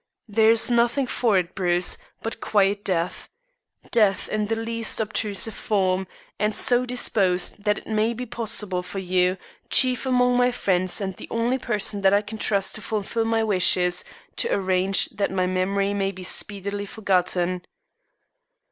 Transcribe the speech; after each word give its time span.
There 0.27 0.49
is 0.49 0.71
nothing 0.71 1.05
for 1.05 1.37
it, 1.37 1.53
Bruce, 1.53 1.95
but 2.23 2.41
quiet 2.41 2.83
death 2.83 3.29
death 3.91 4.27
in 4.29 4.47
the 4.47 4.55
least 4.55 4.99
obtrusive 4.99 5.53
form, 5.53 6.07
and 6.39 6.55
so 6.55 6.87
disposed 6.87 7.65
that 7.65 7.77
it 7.77 7.85
may 7.85 8.13
be 8.15 8.25
possible 8.25 8.81
for 8.81 8.97
you, 8.97 9.37
chief 9.69 10.07
among 10.07 10.37
my 10.37 10.49
friends 10.49 11.01
and 11.01 11.15
the 11.15 11.27
only 11.29 11.59
person 11.59 12.03
I 12.03 12.21
can 12.23 12.39
trust 12.39 12.73
to 12.73 12.81
fulfil 12.81 13.25
my 13.25 13.43
wishes, 13.43 14.03
to 14.37 14.51
arrange 14.51 15.05
that 15.09 15.29
my 15.29 15.45
memory 15.45 15.93
may 15.93 16.09
be 16.11 16.23
speedily 16.23 16.87
forgotten. 16.87 17.61